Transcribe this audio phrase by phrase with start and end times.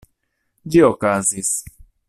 [0.75, 1.55] Ĝi okazis.